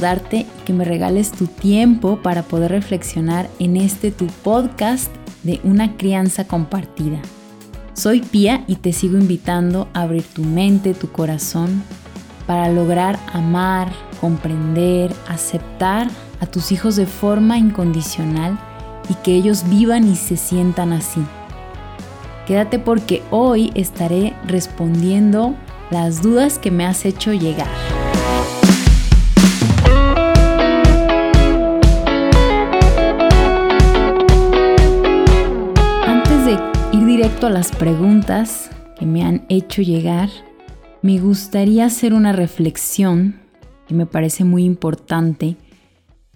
[0.00, 5.10] saludarte y que me regales tu tiempo para poder reflexionar en este tu podcast
[5.42, 7.20] de una crianza compartida.
[7.92, 11.82] Soy Pía y te sigo invitando a abrir tu mente, tu corazón,
[12.46, 16.08] para lograr amar, comprender, aceptar
[16.40, 18.58] a tus hijos de forma incondicional
[19.10, 21.20] y que ellos vivan y se sientan así.
[22.46, 25.54] Quédate porque hoy estaré respondiendo
[25.90, 27.68] las dudas que me has hecho llegar.
[37.30, 40.30] Ir directo a las preguntas que me han hecho llegar,
[41.00, 43.36] me gustaría hacer una reflexión
[43.86, 45.56] que me parece muy importante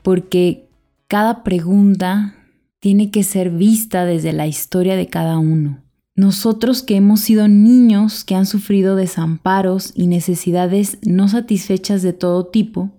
[0.03, 0.69] porque
[1.09, 2.37] cada pregunta
[2.79, 5.83] tiene que ser vista desde la historia de cada uno.
[6.15, 12.47] Nosotros que hemos sido niños que han sufrido desamparos y necesidades no satisfechas de todo
[12.47, 12.93] tipo,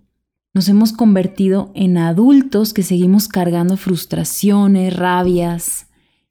[0.53, 5.87] nos hemos convertido en adultos que seguimos cargando frustraciones, rabias,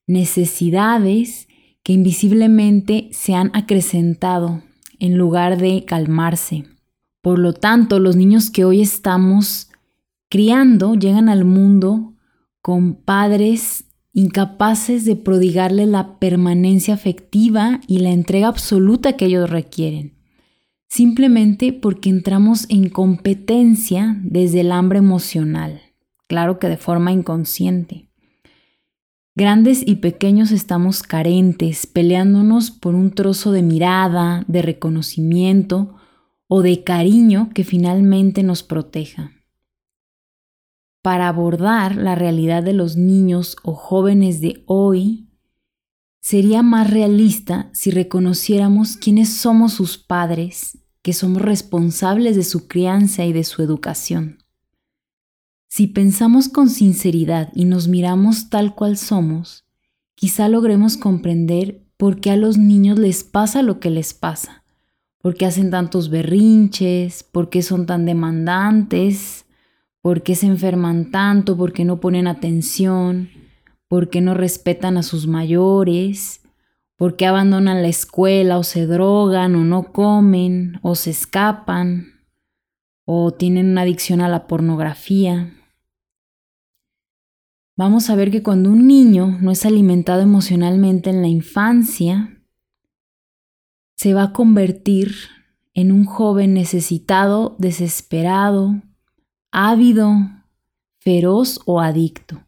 [0.06, 1.48] necesidades
[1.84, 4.64] que invisiblemente se han acrecentado
[4.98, 6.64] en lugar de calmarse.
[7.20, 9.70] Por lo tanto, los niños que hoy estamos
[10.28, 12.14] criando llegan al mundo
[12.60, 20.14] con padres incapaces de prodigarle la permanencia afectiva y la entrega absoluta que ellos requieren,
[20.88, 25.82] simplemente porque entramos en competencia desde el hambre emocional,
[26.28, 28.08] claro que de forma inconsciente.
[29.36, 35.96] Grandes y pequeños estamos carentes, peleándonos por un trozo de mirada, de reconocimiento
[36.46, 39.32] o de cariño que finalmente nos proteja
[41.04, 45.28] para abordar la realidad de los niños o jóvenes de hoy,
[46.22, 53.26] sería más realista si reconociéramos quiénes somos sus padres, que somos responsables de su crianza
[53.26, 54.38] y de su educación.
[55.76, 59.64] Si pensamos con sinceridad y nos miramos tal cual somos,
[60.14, 64.62] quizá logremos comprender por qué a los niños les pasa lo que les pasa,
[65.20, 69.46] por qué hacen tantos berrinches, por qué son tan demandantes,
[70.00, 71.56] ¿Por qué se enferman tanto?
[71.56, 73.30] ¿Por qué no ponen atención?
[73.88, 76.42] ¿Por qué no respetan a sus mayores?
[76.96, 82.20] ¿Por qué abandonan la escuela o se drogan o no comen o se escapan
[83.04, 85.63] o tienen una adicción a la pornografía?
[87.76, 92.40] Vamos a ver que cuando un niño no es alimentado emocionalmente en la infancia,
[93.96, 95.14] se va a convertir
[95.72, 98.80] en un joven necesitado, desesperado,
[99.50, 100.14] ávido,
[101.00, 102.46] feroz o adicto.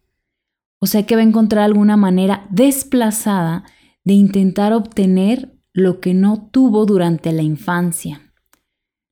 [0.79, 3.65] O sea que va a encontrar alguna manera desplazada
[4.05, 8.33] de intentar obtener lo que no tuvo durante la infancia.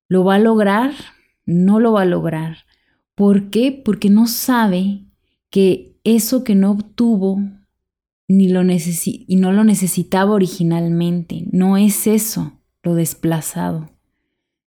[0.09, 0.93] ¿Lo va a lograr?
[1.45, 2.59] No lo va a lograr.
[3.17, 3.73] ¿Por qué?
[3.85, 5.07] Porque no sabe
[5.51, 7.41] que eso que no obtuvo
[8.29, 11.47] ni lo y no lo necesitaba originalmente.
[11.51, 13.91] No es eso lo desplazado,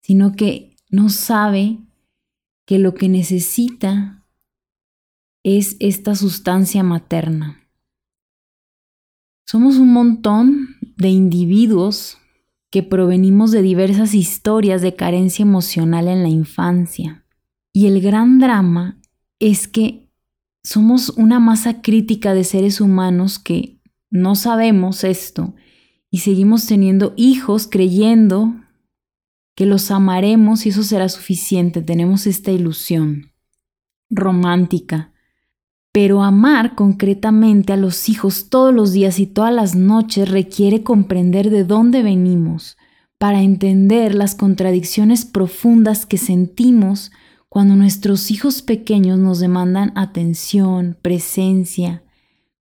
[0.01, 1.79] sino que no sabe
[2.67, 4.25] que lo que necesita
[5.43, 7.59] es esta sustancia materna.
[9.47, 12.19] Somos un montón de individuos
[12.71, 17.27] que provenimos de diversas historias de carencia emocional en la infancia.
[17.73, 18.99] Y el gran drama
[19.41, 20.09] es que
[20.63, 23.81] somos una masa crítica de seres humanos que
[24.11, 25.55] no sabemos esto
[26.11, 28.55] y seguimos teniendo hijos creyendo
[29.55, 33.33] que los amaremos y eso será suficiente, tenemos esta ilusión
[34.11, 35.13] romántica.
[35.93, 41.51] Pero amar concretamente a los hijos todos los días y todas las noches requiere comprender
[41.51, 42.79] de dónde venimos,
[43.19, 47.13] para entender las contradicciones profundas que sentimos
[47.53, 52.03] cuando nuestros hijos pequeños nos demandan atención, presencia,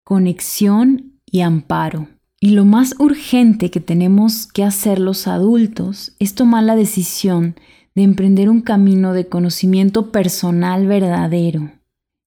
[0.04, 2.10] conexión y amparo.
[2.42, 7.56] Y lo más urgente que tenemos que hacer los adultos es tomar la decisión
[7.96, 11.72] de emprender un camino de conocimiento personal verdadero.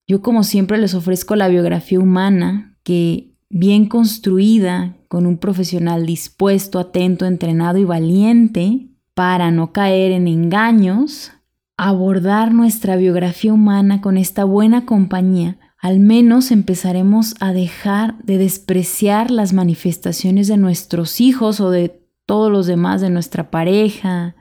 [0.07, 6.79] Yo como siempre les ofrezco la biografía humana que, bien construida, con un profesional dispuesto,
[6.79, 11.31] atento, entrenado y valiente, para no caer en engaños,
[11.77, 19.29] abordar nuestra biografía humana con esta buena compañía al menos empezaremos a dejar de despreciar
[19.29, 24.35] las manifestaciones de nuestros hijos o de todos los demás, de nuestra pareja,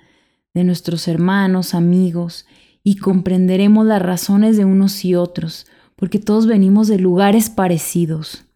[0.55, 2.47] de nuestros hermanos, amigos,
[2.83, 5.67] y comprenderemos las razones de unos y otros,
[5.97, 8.47] porque todos venimos de lugares parecidos.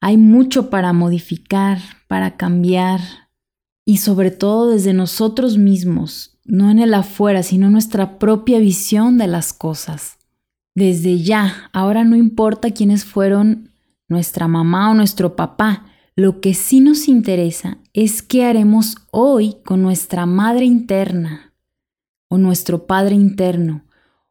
[0.00, 3.00] Hay mucho para modificar, para cambiar,
[3.84, 9.28] y sobre todo desde nosotros mismos, no en el afuera, sino nuestra propia visión de
[9.28, 10.18] las cosas.
[10.74, 13.70] Desde ya, ahora no importa quiénes fueron
[14.08, 15.84] nuestra mamá o nuestro papá,
[16.16, 21.52] lo que sí nos interesa es qué haremos hoy con nuestra madre interna
[22.28, 23.84] o nuestro padre interno.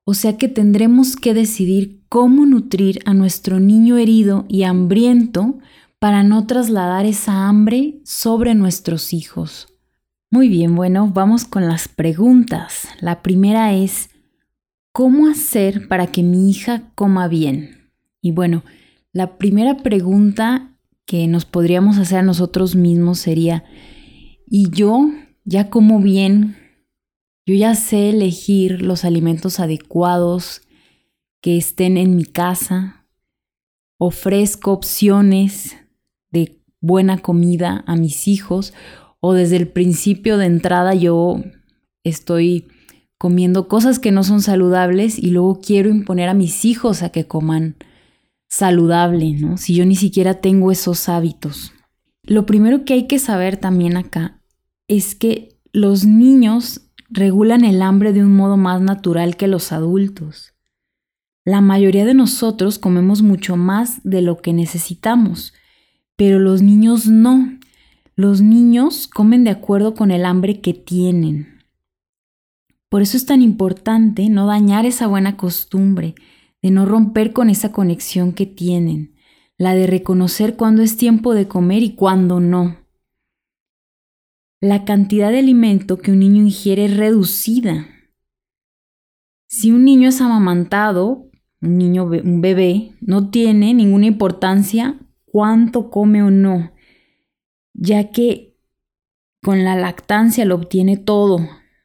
[0.03, 5.59] O sea que tendremos que decidir cómo nutrir a nuestro niño herido y hambriento
[5.99, 9.67] para no trasladar esa hambre sobre nuestros hijos.
[10.29, 12.89] Muy bien, bueno, vamos con las preguntas.
[12.99, 14.09] La primera es,
[14.91, 17.93] ¿cómo hacer para que mi hija coma bien?
[18.19, 18.63] Y bueno,
[19.13, 23.63] la primera pregunta que nos podríamos hacer a nosotros mismos sería,
[24.45, 25.09] ¿y yo
[25.45, 26.57] ya como bien?
[27.45, 30.61] Yo ya sé elegir los alimentos adecuados
[31.39, 33.07] que estén en mi casa.
[33.97, 35.77] Ofrezco opciones
[36.31, 38.73] de buena comida a mis hijos
[39.19, 41.43] o desde el principio de entrada yo
[42.03, 42.67] estoy
[43.17, 47.25] comiendo cosas que no son saludables y luego quiero imponer a mis hijos a que
[47.25, 47.75] coman
[48.47, 49.57] saludable, ¿no?
[49.57, 51.73] Si yo ni siquiera tengo esos hábitos.
[52.23, 54.41] Lo primero que hay que saber también acá
[54.87, 60.53] es que los niños regulan el hambre de un modo más natural que los adultos.
[61.45, 65.53] La mayoría de nosotros comemos mucho más de lo que necesitamos,
[66.17, 67.57] pero los niños no.
[68.19, 71.61] Los niños comen de acuerdo con el hambre que tienen.
[72.89, 76.15] Por eso es tan importante no dañar esa buena costumbre,
[76.63, 79.13] de no romper con esa conexión que tienen,
[79.59, 82.77] la de reconocer cuándo es tiempo de comer y cuándo no.
[84.61, 87.85] La cantidad de alimento que un niño ingiere es reducida.
[89.47, 91.29] Si un niño es amamantado,
[91.61, 94.97] un niño, un bebé, no tiene ninguna importancia
[95.27, 96.75] cuánto come o no
[97.77, 98.57] ya que
[99.41, 101.39] con la lactancia lo obtiene todo,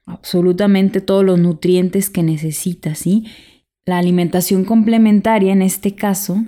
[0.04, 3.26] absolutamente todos los nutrientes que necesita, ¿sí?
[3.84, 6.44] La alimentación complementaria en este caso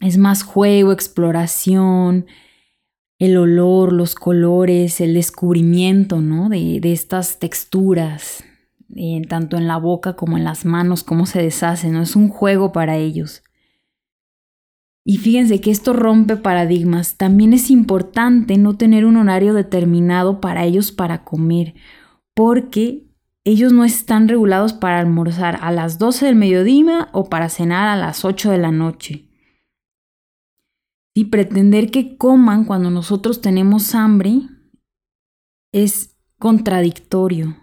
[0.00, 2.26] es más juego, exploración,
[3.18, 6.48] el olor, los colores, el descubrimiento, ¿no?
[6.48, 8.44] De, de estas texturas,
[8.96, 12.02] eh, tanto en la boca como en las manos, cómo se deshacen, ¿no?
[12.02, 13.42] Es un juego para ellos.
[15.04, 17.16] Y fíjense que esto rompe paradigmas.
[17.16, 21.74] También es importante no tener un horario determinado para ellos para comer,
[22.34, 23.10] porque
[23.44, 27.96] ellos no están regulados para almorzar a las 12 del mediodía o para cenar a
[27.96, 29.28] las 8 de la noche.
[31.14, 34.42] Y pretender que coman cuando nosotros tenemos hambre
[35.72, 37.56] es contradictorio.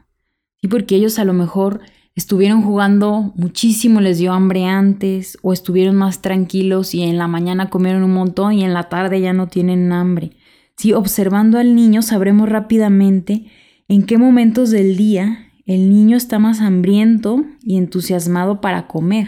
[0.62, 1.81] y Porque ellos a lo mejor
[2.17, 7.69] estuvieron jugando muchísimo, les dio hambre antes, o estuvieron más tranquilos y en la mañana
[7.69, 10.31] comieron un montón y en la tarde ya no tienen hambre.
[10.77, 13.45] Si observando al niño sabremos rápidamente
[13.87, 19.27] en qué momentos del día el niño está más hambriento y entusiasmado para comer.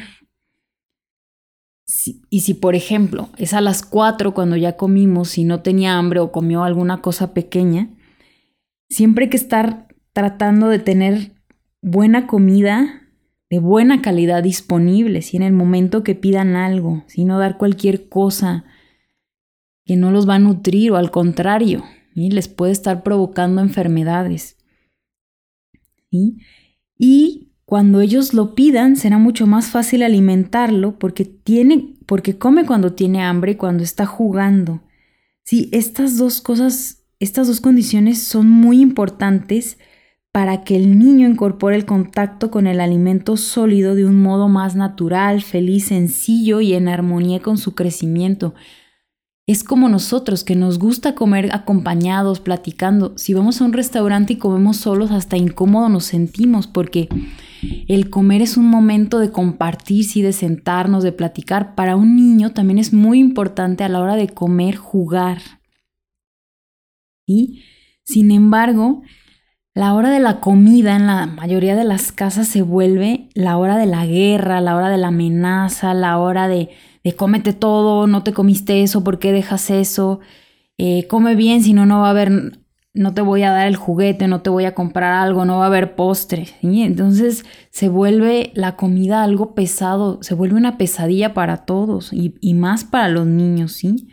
[2.29, 6.21] y si, por ejemplo, es a las 4 cuando ya comimos y no tenía hambre
[6.21, 7.89] o comió alguna cosa pequeña,
[8.89, 11.38] siempre hay que estar tratando de tener
[11.81, 13.03] buena comida
[13.49, 18.07] de buena calidad disponible, si en el momento que pidan algo, si no dar cualquier
[18.07, 18.65] cosa
[19.85, 21.83] que no los va a nutrir o al contrario,
[22.13, 24.57] y les puede estar provocando enfermedades.
[26.11, 32.93] Y cuando ellos lo pidan, será mucho más fácil alimentarlo porque tiene, porque come cuando
[32.93, 34.83] tiene hambre y cuando está jugando.
[35.43, 39.79] Sí, estas dos cosas, estas dos condiciones son muy importantes
[40.39, 44.73] para que el niño incorpore el contacto con el alimento sólido de un modo más
[44.73, 48.55] natural, feliz, sencillo y en armonía con su crecimiento.
[49.47, 53.17] Es como nosotros, que nos gusta comer acompañados, platicando.
[53.17, 57.09] Si vamos a un restaurante y comemos solos, hasta incómodo nos sentimos, porque
[57.89, 61.75] el comer es un momento de compartir, sí, de sentarnos, de platicar.
[61.75, 65.41] Para un niño también es muy importante a la hora de comer, jugar.
[67.25, 67.65] Y,
[68.05, 69.01] sin embargo,
[69.79, 73.77] la hora de la comida en la mayoría de las casas se vuelve la hora
[73.77, 76.67] de la guerra, la hora de la amenaza, la hora de,
[77.01, 80.19] de cómete todo, no te comiste eso, ¿por qué dejas eso?
[80.77, 82.59] Eh, come bien, si no, no va a haber,
[82.93, 85.63] no te voy a dar el juguete, no te voy a comprar algo, no va
[85.63, 86.47] a haber postre.
[86.61, 92.53] Entonces se vuelve la comida algo pesado, se vuelve una pesadilla para todos y, y
[92.53, 94.09] más para los niños, ¿sí?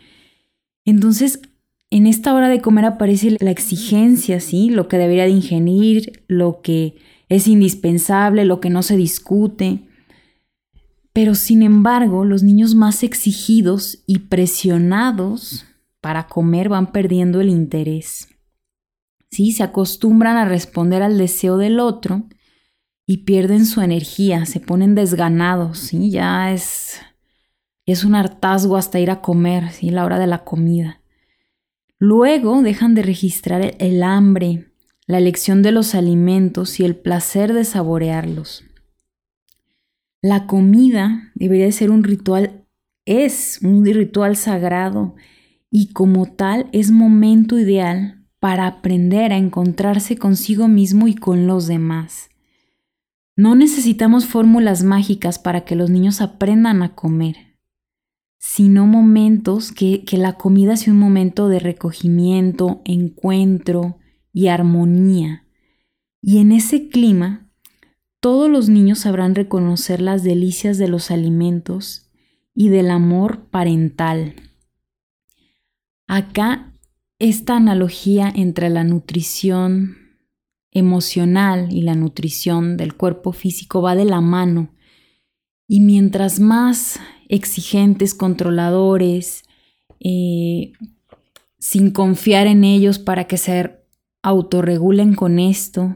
[0.85, 1.41] Entonces
[1.89, 4.69] en esta hora de comer aparece la exigencia, ¿sí?
[4.69, 6.95] Lo que debería de ingerir, lo que
[7.29, 9.87] es indispensable, lo que no se discute.
[11.13, 15.65] Pero sin embargo, los niños más exigidos y presionados
[16.01, 18.27] para comer van perdiendo el interés.
[19.31, 19.51] ¿sí?
[19.51, 22.27] Se acostumbran a responder al deseo del otro
[23.05, 26.11] y pierden su energía, se ponen desganados, ¿sí?
[26.11, 26.99] Ya es,
[27.85, 29.89] es un hartazgo hasta ir a comer, ¿sí?
[29.89, 31.01] La hora de la comida.
[31.99, 34.71] Luego dejan de registrar el hambre,
[35.07, 38.63] la elección de los alimentos y el placer de saborearlos.
[40.21, 42.65] La comida debería ser un ritual,
[43.05, 45.15] es un ritual sagrado
[45.71, 51.65] y como tal es momento ideal para aprender a encontrarse consigo mismo y con los
[51.65, 52.29] demás.
[53.35, 57.46] No necesitamos fórmulas mágicas para que los niños aprendan a comer
[58.37, 63.97] sino momentos que, que la comida sea un momento de recogimiento, encuentro
[64.31, 65.45] y armonía.
[66.21, 67.51] Y en ese clima,
[68.19, 72.11] todos los niños sabrán reconocer las delicias de los alimentos
[72.53, 74.35] y del amor parental.
[76.07, 76.73] Acá,
[77.19, 79.97] esta analogía entre la nutrición
[80.71, 84.73] emocional y la nutrición del cuerpo físico va de la mano.
[85.67, 89.43] Y mientras más exigentes, controladores,
[89.99, 90.73] eh,
[91.59, 93.79] sin confiar en ellos para que se
[94.21, 95.95] autorregulen con esto,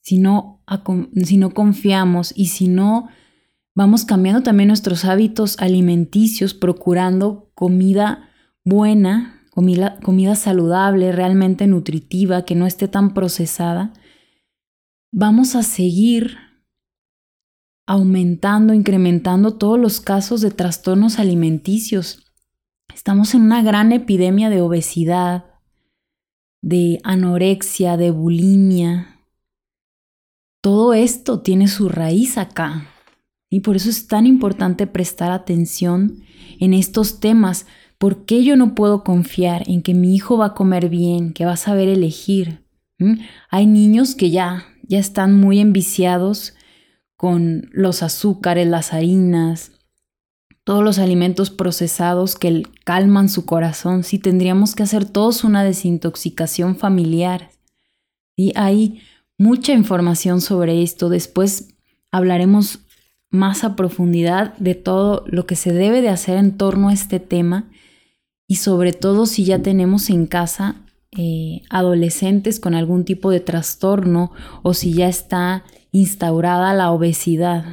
[0.00, 0.62] si no,
[1.24, 3.08] si no confiamos y si no
[3.74, 8.30] vamos cambiando también nuestros hábitos alimenticios, procurando comida
[8.64, 13.92] buena, comida, comida saludable, realmente nutritiva, que no esté tan procesada,
[15.12, 16.45] vamos a seguir
[17.86, 22.24] aumentando, incrementando todos los casos de trastornos alimenticios.
[22.92, 25.44] Estamos en una gran epidemia de obesidad,
[26.62, 29.20] de anorexia, de bulimia.
[30.60, 32.88] Todo esto tiene su raíz acá.
[33.48, 36.24] Y por eso es tan importante prestar atención
[36.58, 37.66] en estos temas.
[37.98, 41.44] ¿Por qué yo no puedo confiar en que mi hijo va a comer bien, que
[41.44, 42.66] va a saber elegir?
[42.98, 43.20] ¿Mm?
[43.48, 46.55] Hay niños que ya, ya están muy enviciados
[47.16, 49.72] con los azúcares, las harinas,
[50.64, 56.76] todos los alimentos procesados que calman su corazón, sí tendríamos que hacer todos una desintoxicación
[56.76, 57.50] familiar.
[58.36, 59.00] Y hay
[59.38, 61.08] mucha información sobre esto.
[61.08, 61.68] Después
[62.10, 62.80] hablaremos
[63.30, 67.20] más a profundidad de todo lo que se debe de hacer en torno a este
[67.20, 67.70] tema
[68.48, 70.76] y sobre todo si ya tenemos en casa
[71.16, 74.32] eh, adolescentes con algún tipo de trastorno
[74.62, 75.64] o si ya está
[76.00, 77.64] instaurada la obesidad,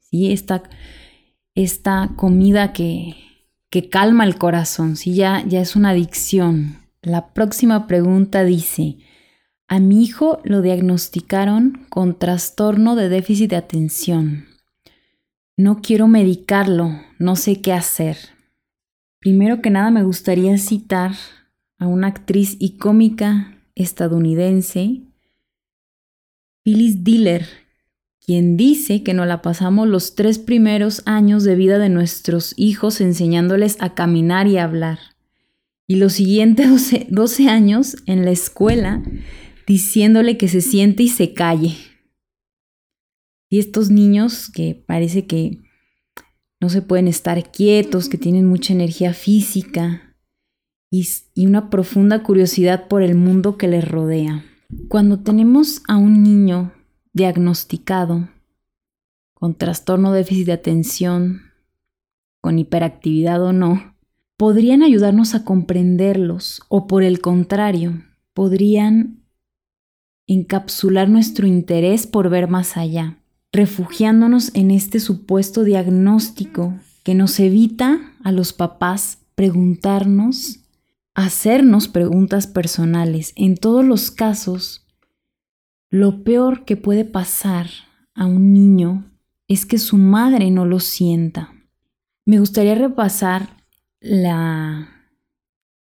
[0.00, 0.32] ¿sí?
[0.32, 0.62] esta,
[1.54, 3.16] esta comida que,
[3.70, 5.14] que calma el corazón, ¿sí?
[5.14, 6.78] ya, ya es una adicción.
[7.02, 8.98] La próxima pregunta dice,
[9.68, 14.46] a mi hijo lo diagnosticaron con trastorno de déficit de atención.
[15.56, 18.16] No quiero medicarlo, no sé qué hacer.
[19.18, 21.12] Primero que nada me gustaría citar
[21.78, 25.02] a una actriz y cómica estadounidense,
[26.64, 27.46] Phyllis Diller,
[28.24, 33.00] quien dice que nos la pasamos los tres primeros años de vida de nuestros hijos
[33.00, 34.98] enseñándoles a caminar y a hablar.
[35.88, 36.68] Y los siguientes
[37.10, 39.02] 12, años en la escuela
[39.66, 41.76] diciéndole que se siente y se calle.
[43.50, 45.58] Y estos niños que parece que
[46.60, 50.16] no se pueden estar quietos, que tienen mucha energía física
[50.90, 54.44] y, y una profunda curiosidad por el mundo que les rodea.
[54.88, 56.72] Cuando tenemos a un niño
[57.12, 58.28] diagnosticado
[59.34, 61.42] con trastorno déficit de atención,
[62.40, 63.96] con hiperactividad o no,
[64.36, 68.02] podrían ayudarnos a comprenderlos o por el contrario,
[68.34, 69.22] podrían
[70.26, 73.18] encapsular nuestro interés por ver más allá,
[73.52, 80.60] refugiándonos en este supuesto diagnóstico que nos evita a los papás preguntarnos,
[81.14, 83.32] hacernos preguntas personales.
[83.36, 84.81] En todos los casos,
[85.92, 87.68] lo peor que puede pasar
[88.14, 89.12] a un niño
[89.46, 91.52] es que su madre no lo sienta.
[92.24, 93.62] Me gustaría repasar
[94.00, 94.88] la,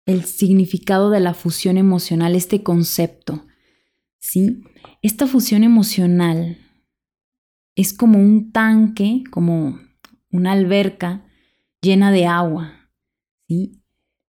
[0.07, 3.45] el significado de la fusión emocional, este concepto.
[4.17, 4.63] ¿sí?
[5.03, 6.57] Esta fusión emocional
[7.75, 9.79] es como un tanque, como
[10.31, 11.23] una alberca
[11.83, 12.89] llena de agua.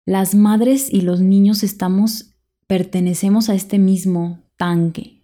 [0.05, 2.35] Las madres y los niños estamos,
[2.67, 5.24] pertenecemos a este mismo tanque.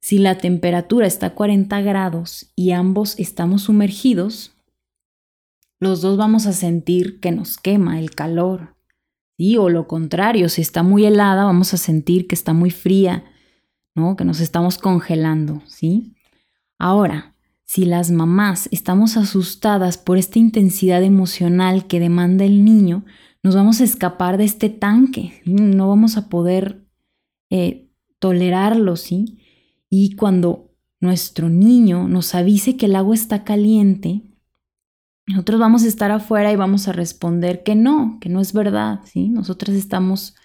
[0.00, 4.52] Si la temperatura está a 40 grados y ambos estamos sumergidos,
[5.80, 8.76] los dos vamos a sentir que nos quema el calor.
[9.36, 9.56] ¿sí?
[9.56, 13.24] O lo contrario, si está muy helada, vamos a sentir que está muy fría,
[13.94, 14.16] ¿no?
[14.16, 15.62] que nos estamos congelando.
[15.66, 16.14] ¿sí?
[16.78, 23.04] Ahora, si las mamás estamos asustadas por esta intensidad emocional que demanda el niño,
[23.42, 26.86] nos vamos a escapar de este tanque, no vamos a poder
[27.50, 27.83] eh,
[28.24, 29.36] tolerarlo, ¿sí?
[29.90, 34.22] Y cuando nuestro niño nos avise que el agua está caliente,
[35.26, 39.00] nosotros vamos a estar afuera y vamos a responder que no, que no es verdad,
[39.04, 39.28] ¿sí?
[39.28, 40.36] Nosotros estamos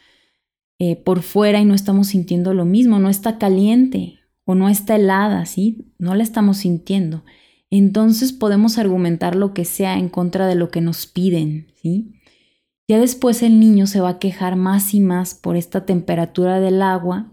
[0.78, 4.98] eh, por fuera y no estamos sintiendo lo mismo, no está caliente o no está
[4.98, 5.94] helada, ¿sí?
[6.00, 7.24] No la estamos sintiendo.
[7.70, 12.14] Entonces podemos argumentar lo que sea en contra de lo que nos piden, ¿sí?
[12.90, 16.82] Ya después el niño se va a quejar más y más por esta temperatura del
[16.82, 17.32] agua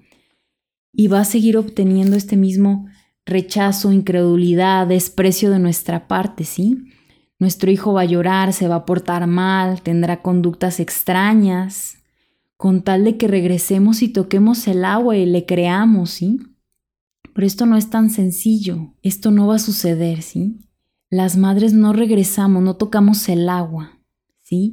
[0.96, 2.86] y va a seguir obteniendo este mismo
[3.26, 6.78] rechazo, incredulidad, desprecio de nuestra parte, ¿sí?
[7.38, 11.98] Nuestro hijo va a llorar, se va a portar mal, tendrá conductas extrañas,
[12.56, 16.40] con tal de que regresemos y toquemos el agua y le creamos, ¿sí?
[17.34, 20.56] Pero esto no es tan sencillo, esto no va a suceder, ¿sí?
[21.10, 23.98] Las madres no regresamos, no tocamos el agua,
[24.42, 24.72] ¿sí?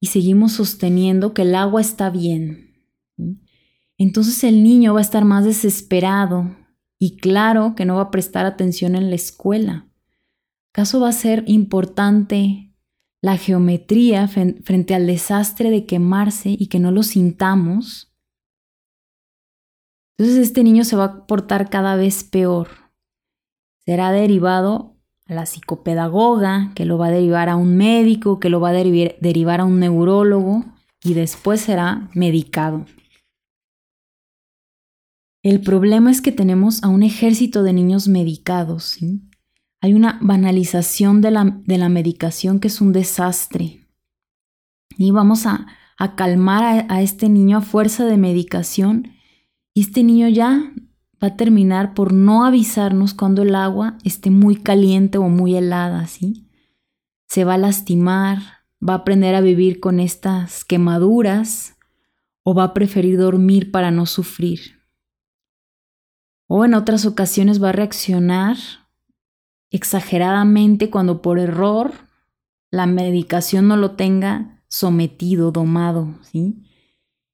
[0.00, 2.71] Y seguimos sosteniendo que el agua está bien.
[4.02, 6.56] Entonces el niño va a estar más desesperado
[6.98, 9.88] y claro que no va a prestar atención en la escuela.
[10.72, 12.74] ¿Acaso va a ser importante
[13.20, 18.12] la geometría frente al desastre de quemarse y que no lo sintamos?
[20.18, 22.68] Entonces este niño se va a portar cada vez peor.
[23.84, 28.58] Será derivado a la psicopedagoga, que lo va a derivar a un médico, que lo
[28.58, 30.64] va a derivar a un neurólogo
[31.04, 32.84] y después será medicado.
[35.42, 38.96] El problema es que tenemos a un ejército de niños medicados.
[39.80, 43.88] Hay una banalización de la, de la, medicación que es un desastre.
[44.96, 45.66] Y vamos a,
[46.16, 49.14] calmar a, a este niño a fuerza de medicación.
[49.74, 50.72] Y este niño ya
[51.20, 56.06] va a terminar por no avisarnos cuando el agua esté muy caliente o muy helada,
[56.06, 56.46] ¿sí?
[57.26, 58.38] Se va a lastimar,
[58.80, 61.74] va a aprender a vivir con estas quemaduras
[62.44, 64.81] o va a preferir dormir para no sufrir
[66.54, 68.58] o en otras ocasiones va a reaccionar
[69.70, 71.92] exageradamente cuando por error
[72.70, 76.62] la medicación no lo tenga sometido, domado, ¿sí?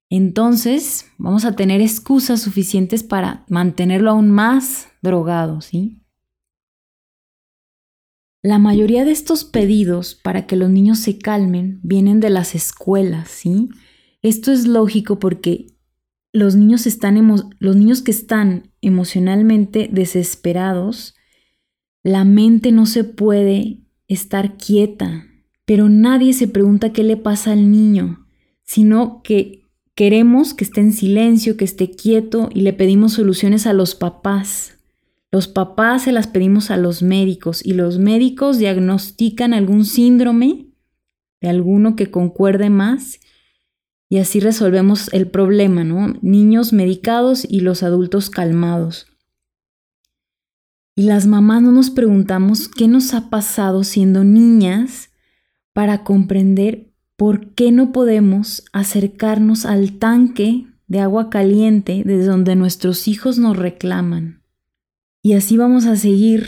[0.09, 6.01] Entonces vamos a tener excusas suficientes para mantenerlo aún más drogado, ¿sí?
[8.41, 13.27] La mayoría de estos pedidos para que los niños se calmen vienen de las escuelas,
[13.27, 13.67] ¿sí?
[14.21, 15.67] Esto es lógico porque
[16.31, 17.27] los niños, están
[17.59, 21.15] los niños que están emocionalmente desesperados,
[22.03, 25.25] la mente no se puede estar quieta,
[25.65, 28.25] pero nadie se pregunta qué le pasa al niño,
[28.63, 29.65] sino que
[29.95, 34.77] queremos que esté en silencio, que esté quieto y le pedimos soluciones a los papás.
[35.31, 40.67] Los papás se las pedimos a los médicos y los médicos diagnostican algún síndrome
[41.41, 43.19] de alguno que concuerde más
[44.09, 46.15] y así resolvemos el problema, ¿no?
[46.23, 49.05] Niños medicados y los adultos calmados.
[50.95, 55.11] Y las mamás no nos preguntamos qué nos ha pasado siendo niñas
[55.73, 63.07] para comprender por qué no podemos acercarnos al tanque de agua caliente desde donde nuestros
[63.07, 64.41] hijos nos reclaman.
[65.21, 66.47] Y así vamos a seguir,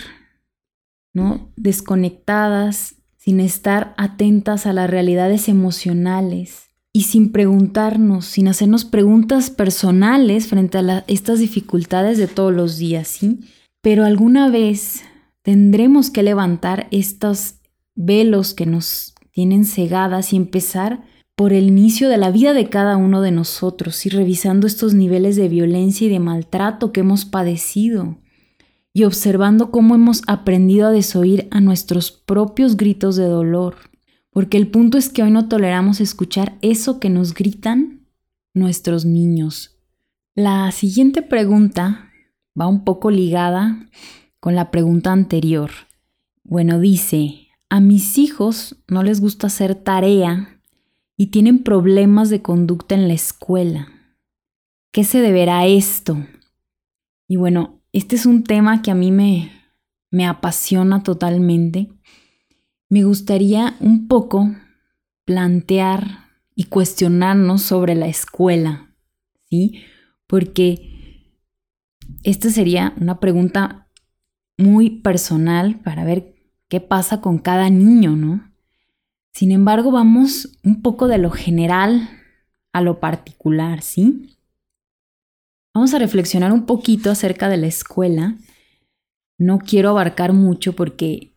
[1.14, 1.54] ¿no?
[1.58, 10.48] Desconectadas, sin estar atentas a las realidades emocionales y sin preguntarnos, sin hacernos preguntas personales
[10.48, 13.40] frente a estas dificultades de todos los días, ¿sí?
[13.82, 15.04] Pero alguna vez
[15.42, 17.56] tendremos que levantar estos
[17.96, 21.04] velos que nos tienen cegadas y empezar
[21.36, 25.36] por el inicio de la vida de cada uno de nosotros y revisando estos niveles
[25.38, 28.18] de violencia y de maltrato que hemos padecido
[28.94, 33.91] y observando cómo hemos aprendido a desoír a nuestros propios gritos de dolor
[34.32, 38.08] porque el punto es que hoy no toleramos escuchar eso que nos gritan
[38.54, 39.78] nuestros niños.
[40.36, 42.10] La siguiente pregunta
[42.60, 43.90] va un poco ligada
[44.40, 45.72] con la pregunta anterior.
[46.44, 50.62] Bueno, dice, a mis hijos no les gusta hacer tarea
[51.18, 53.90] y tienen problemas de conducta en la escuela.
[54.94, 56.18] ¿Qué se deberá a esto?
[57.28, 59.52] Y bueno, este es un tema que a mí me,
[60.10, 61.90] me apasiona totalmente
[62.92, 64.54] me gustaría un poco
[65.24, 68.94] plantear y cuestionarnos sobre la escuela,
[69.50, 69.82] ¿sí?
[70.28, 71.32] Porque
[72.24, 73.88] esta sería una pregunta
[74.58, 76.36] muy personal para ver
[76.68, 78.52] qué pasa con cada niño, ¿no?
[79.34, 82.10] Sin embargo, vamos un poco de lo general
[82.74, 84.38] a lo particular, ¿sí?
[85.74, 88.36] Vamos a reflexionar un poquito acerca de la escuela.
[89.38, 91.31] No quiero abarcar mucho porque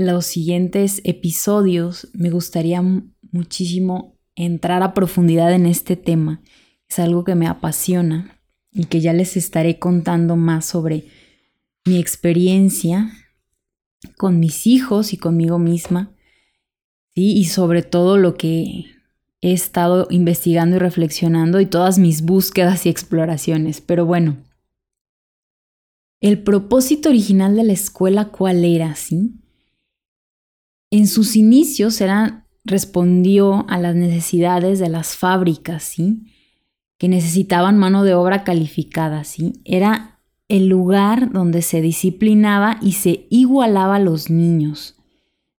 [0.00, 2.82] los siguientes episodios me gustaría
[3.32, 6.42] muchísimo entrar a profundidad en este tema.
[6.88, 8.36] Es algo que me apasiona.
[8.72, 11.08] y que ya les estaré contando más sobre
[11.84, 13.10] mi experiencia
[14.16, 16.14] con mis hijos y conmigo misma,
[17.12, 18.84] y sobre todo lo que
[19.40, 23.80] he estado investigando y reflexionando y todas mis búsquedas y exploraciones.
[23.80, 24.36] Pero bueno,
[26.20, 28.94] el propósito original de la escuela, ¿cuál era?
[28.94, 29.34] ¿Sí?
[30.90, 36.24] En sus inicios era, respondió a las necesidades de las fábricas, ¿sí?
[37.00, 39.54] que necesitaban mano de obra calificada, ¿sí?
[39.64, 44.96] Era el lugar donde se disciplinaba y se igualaba a los niños,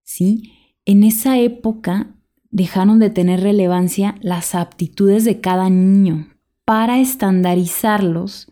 [0.04, 0.54] ¿sí?
[0.86, 2.14] En esa época
[2.52, 6.28] dejaron de tener relevancia las aptitudes de cada niño
[6.64, 8.51] para estandarizarlos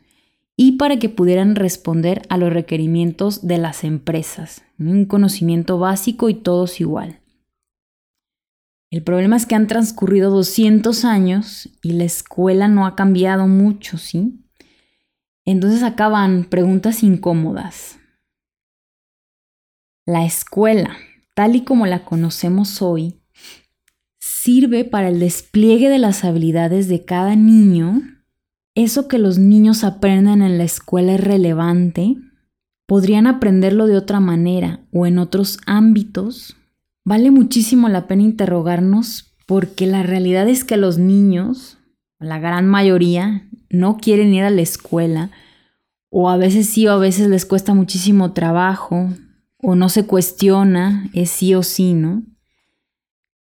[0.62, 4.62] y para que pudieran responder a los requerimientos de las empresas.
[4.78, 7.22] Un conocimiento básico y todos igual.
[8.92, 13.98] El problema es que han transcurrido 200 años y la escuela no ha cambiado mucho,
[13.98, 14.44] ¿sí?
[15.46, 17.98] Entonces acaban preguntas incómodas.
[20.06, 20.98] La escuela,
[21.36, 23.22] tal y como la conocemos hoy,
[24.20, 28.19] sirve para el despliegue de las habilidades de cada niño.
[28.80, 32.16] Eso que los niños aprenden en la escuela es relevante.
[32.86, 36.56] Podrían aprenderlo de otra manera o en otros ámbitos
[37.10, 41.80] Vale muchísimo la pena interrogarnos porque la realidad es que los niños,
[42.20, 45.32] la gran mayoría, no quieren ir a la escuela
[46.12, 49.10] o a veces sí o a veces les cuesta muchísimo trabajo
[49.58, 52.22] o no se cuestiona, es sí o sí, ¿no?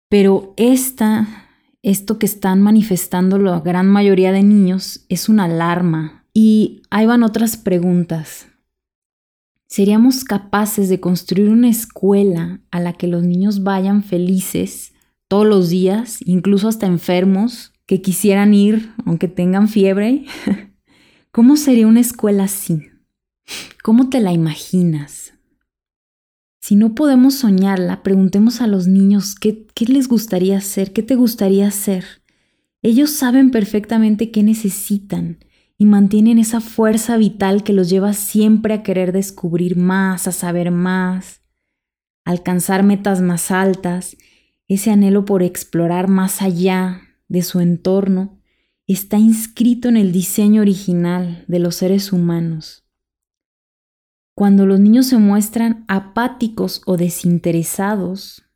[0.09, 1.27] Pero esta,
[1.81, 6.25] esto que están manifestando la gran mayoría de niños es una alarma.
[6.33, 8.47] Y ahí van otras preguntas.
[9.67, 14.93] ¿Seríamos capaces de construir una escuela a la que los niños vayan felices
[15.27, 20.25] todos los días, incluso hasta enfermos, que quisieran ir aunque tengan fiebre?
[21.31, 22.87] ¿Cómo sería una escuela así?
[23.83, 25.33] ¿Cómo te la imaginas?
[26.69, 31.67] Si no podemos soñarla, preguntemos a los niños qué, les gustaría hacer, qué te gustaría
[31.67, 32.05] hacer.
[32.83, 35.39] Ellos saben perfectamente qué necesitan
[35.79, 40.69] y mantienen esa fuerza vital que los lleva siempre a querer descubrir más, a saber
[40.69, 41.41] más,
[42.23, 44.15] alcanzar metas más altas,
[44.67, 48.37] ese anhelo por explorar más allá de su entorno,
[48.85, 52.85] está inscrito en el diseño original de los seres humanos.
[54.39, 58.49] Cuando los niños se muestran apáticos o desinteresados,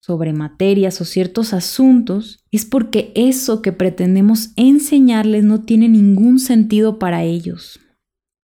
[0.00, 6.98] sobre materias o ciertos asuntos, es porque eso que pretendemos enseñarles no tiene ningún sentido
[6.98, 7.78] para ellos.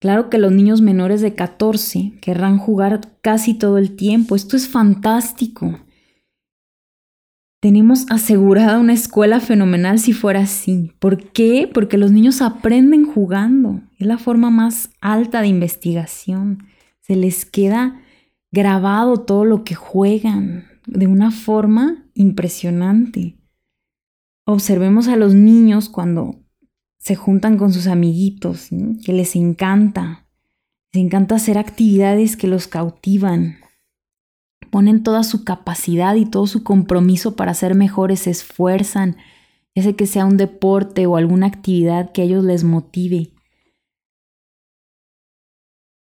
[0.01, 4.37] Claro que los niños menores de 14 querrán jugar casi todo el tiempo.
[4.37, 5.81] Esto es fantástico.
[7.61, 10.93] Tenemos asegurada una escuela fenomenal si fuera así.
[11.01, 11.69] ¿Por qué?
[11.73, 13.83] Porque los niños aprenden jugando.
[13.99, 16.69] Es la forma más alta de investigación.
[17.01, 18.01] Se les queda
[18.53, 23.37] grabado todo lo que juegan de una forma impresionante.
[24.47, 26.37] Observemos a los niños cuando
[26.99, 28.69] se juntan con sus amiguitos,
[29.05, 30.27] que les encanta.
[30.93, 33.57] Les encanta hacer actividades que los cautivan.
[34.71, 39.17] Ponen toda su capacidad y todo su compromiso para ser mejores, se esfuerzan,
[39.75, 43.33] ya sea que sea un deporte o alguna actividad que a ellos les motive.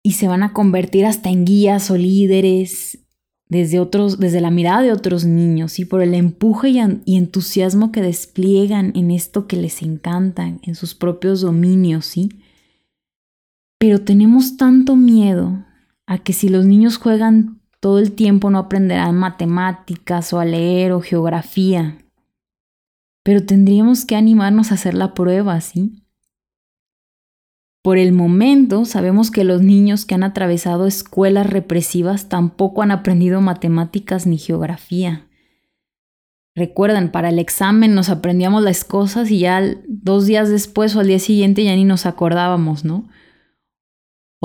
[0.03, 2.99] Y se van a convertir hasta en guías o líderes
[3.47, 8.01] desde, otros, desde la mirada de otros niños y por el empuje y, entusiasmo que
[8.01, 12.29] despliegan en esto que les encanta, en sus propios dominios, ¿sí?
[13.77, 15.65] Pero tenemos tanto miedo
[16.07, 20.91] a que si los niños juegan todo el tiempo no aprenderán matemáticas o a leer
[20.91, 21.99] o geografía.
[23.23, 26.01] Pero tendríamos que animarnos a hacer la prueba, ¿sí?
[27.83, 33.39] Por el momento sabemos que los niños que han atravesado escuelas represivas tampoco han aprendido
[33.39, 35.27] matemáticas ni geografía.
[36.55, 41.07] Recuerdan, para el examen nos aprendíamos las cosas y ya dos días después o al
[41.07, 43.07] día siguiente ya ni nos acordábamos, ¿no?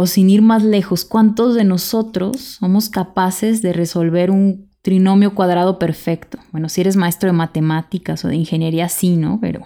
[0.03, 5.79] O sin ir más lejos, ¿cuántos de nosotros somos capaces de resolver un trinomio cuadrado
[5.79, 6.39] perfecto?
[6.53, 9.39] Bueno, si eres maestro de matemáticas o de ingeniería, sí, ¿no?
[9.43, 9.61] Pero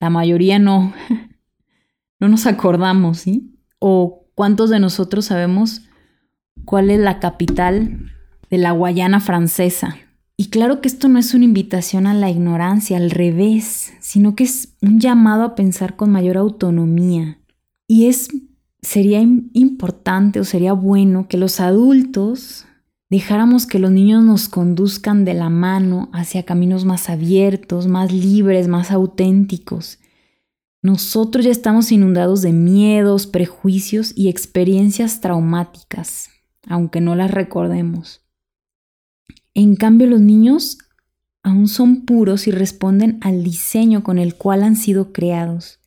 [0.00, 0.92] la mayoría no.
[2.18, 3.56] no nos acordamos, ¿sí?
[3.78, 5.82] O cuántos de nosotros sabemos
[6.64, 8.10] cuál es la capital
[8.50, 9.96] de la Guayana francesa.
[10.36, 14.42] Y claro que esto no es una invitación a la ignorancia, al revés, sino que
[14.42, 17.38] es un llamado a pensar con mayor autonomía.
[17.86, 18.28] Y es
[18.82, 22.66] sería importante o sería bueno que los adultos
[23.08, 28.68] dejáramos que los niños nos conduzcan de la mano hacia caminos más abiertos, más libres,
[28.68, 29.98] más auténticos
[30.82, 36.30] nosotros ya estamos inundados de miedos, prejuicios y experiencias traumáticas,
[36.66, 38.24] aunque no las recordemos.
[39.52, 40.78] En cambio, los niños
[41.42, 45.80] aún son puros y responden al diseño con el cual han sido creados.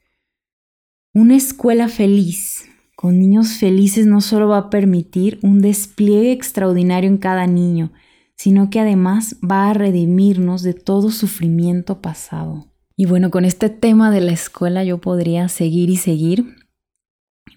[1.11, 2.65] Una escuela feliz,
[3.03, 7.91] con niños felices, no solo va a permitir un despliegue extraordinario en cada niño,
[8.37, 12.65] sino que además va a redimirnos de todo sufrimiento pasado.
[12.95, 16.55] Y bueno, con este tema de la escuela yo podría seguir y seguir.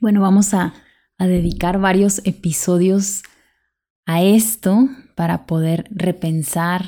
[0.01, 0.75] Bueno, vamos a,
[1.17, 3.23] a dedicar varios episodios
[4.05, 6.87] a esto para poder repensar,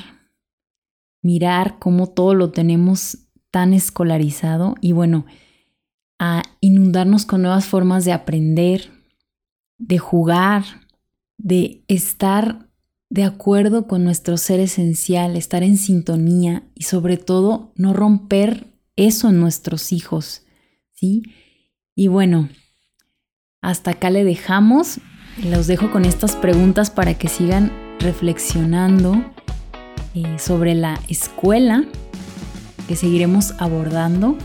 [1.21, 3.19] mirar cómo todo lo tenemos
[3.51, 5.25] tan escolarizado y bueno,
[6.19, 8.91] a inundarnos con nuevas formas de aprender,
[9.77, 10.63] de jugar,
[11.37, 12.69] de estar
[13.09, 19.29] de acuerdo con nuestro ser esencial, estar en sintonía y sobre todo no romper eso
[19.29, 20.43] en nuestros hijos,
[20.93, 21.23] ¿sí?
[21.95, 22.49] Y bueno,
[23.61, 24.99] hasta acá le dejamos.
[25.43, 29.15] Los dejo con estas preguntas para que sigan reflexionando
[30.13, 31.85] eh, sobre la escuela
[32.87, 34.37] que seguiremos abordando.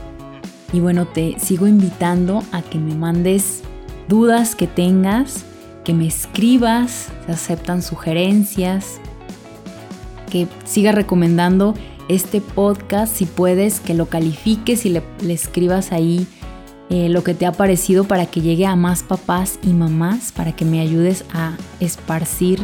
[0.72, 3.62] Y bueno, te sigo invitando a que me mandes
[4.08, 5.44] dudas que tengas
[5.84, 8.98] que me escribas, se aceptan sugerencias,
[10.30, 11.74] que siga recomendando
[12.08, 16.26] este podcast si puedes, que lo califiques y le, escribas ahí
[16.90, 20.56] eh, lo que te ha parecido para que llegue a más papás y mamás, para
[20.56, 22.60] que me ayudes a esparcir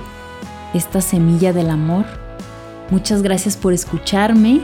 [0.75, 2.07] esta semilla del amor.
[2.91, 4.61] Muchas gracias por escucharme.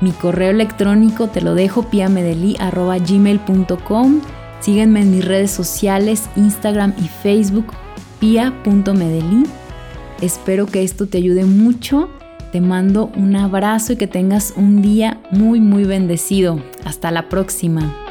[0.00, 4.20] Mi correo electrónico te lo dejo piamedeli.gmail.com.
[4.60, 7.72] Sígueme en mis redes sociales, Instagram y Facebook
[8.20, 9.46] pia.medellín.
[10.20, 12.10] Espero que esto te ayude mucho.
[12.52, 16.60] Te mando un abrazo y que tengas un día muy muy bendecido.
[16.84, 18.05] Hasta la próxima.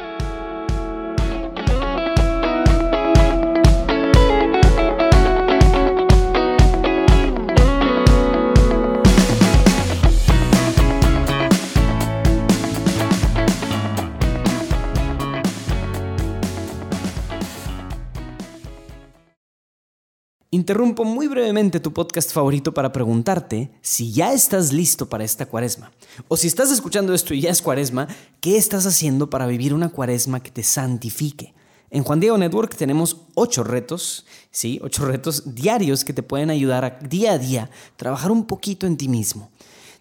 [20.66, 25.92] Interrumpo muy brevemente tu podcast favorito para preguntarte si ya estás listo para esta cuaresma.
[26.26, 28.08] O si estás escuchando esto y ya es cuaresma,
[28.40, 31.54] ¿qué estás haciendo para vivir una cuaresma que te santifique?
[31.88, 36.84] En Juan Diego Network tenemos ocho retos, sí, ocho retos diarios que te pueden ayudar
[36.84, 39.52] a día a día trabajar un poquito en ti mismo.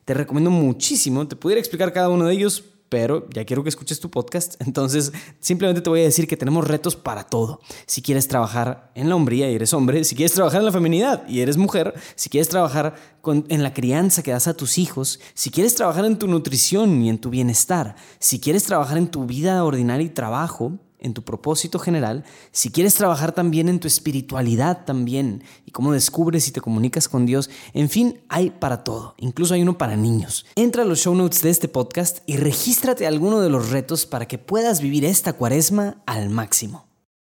[0.03, 3.99] Te recomiendo muchísimo, te pudiera explicar cada uno de ellos, pero ya quiero que escuches
[3.99, 7.59] tu podcast, entonces simplemente te voy a decir que tenemos retos para todo.
[7.85, 11.27] Si quieres trabajar en la hombría y eres hombre, si quieres trabajar en la feminidad
[11.27, 12.95] y eres mujer, si quieres trabajar
[13.25, 17.09] en la crianza que das a tus hijos, si quieres trabajar en tu nutrición y
[17.09, 21.79] en tu bienestar, si quieres trabajar en tu vida ordinaria y trabajo, en tu propósito
[21.79, 27.07] general, si quieres trabajar también en tu espiritualidad también y cómo descubres y te comunicas
[27.07, 30.45] con Dios, en fin, hay para todo, incluso hay uno para niños.
[30.55, 34.05] Entra a los show notes de este podcast y regístrate a alguno de los retos
[34.05, 36.94] para que puedas vivir esta cuaresma al máximo.